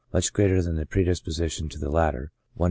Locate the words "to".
1.69-1.77